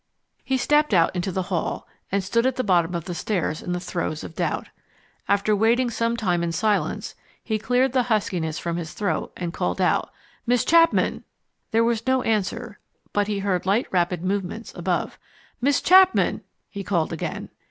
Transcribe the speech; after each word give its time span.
He 0.43 0.57
stepped 0.57 0.95
out 0.95 1.15
into 1.15 1.31
the 1.31 1.43
hall, 1.53 1.87
and 2.11 2.23
stood 2.23 2.47
at 2.47 2.55
the 2.55 2.63
bottom 2.63 2.95
of 2.95 3.05
the 3.05 3.13
stairs 3.13 3.61
in 3.61 3.71
the 3.73 3.79
throes 3.79 4.23
of 4.23 4.33
doubt. 4.33 4.69
After 5.27 5.55
waiting 5.55 5.91
some 5.91 6.17
time 6.17 6.41
in 6.41 6.51
silence 6.51 7.13
he 7.43 7.59
cleared 7.59 7.91
the 7.93 8.01
huskiness 8.09 8.57
from 8.57 8.77
his 8.77 8.93
throat 8.93 9.31
and 9.37 9.53
called 9.53 9.79
out: 9.79 10.09
"Miss 10.47 10.65
Chapman!" 10.65 11.23
There 11.69 11.83
was 11.83 12.07
no 12.07 12.23
answer, 12.23 12.79
but 13.13 13.27
he 13.27 13.37
heard 13.45 13.67
light, 13.67 13.85
rapid 13.91 14.23
movements 14.23 14.73
above. 14.75 15.19
"Miss 15.61 15.79
Chapman!" 15.83 16.41
he 16.67 16.83
called 16.83 17.13
again. 17.13 17.49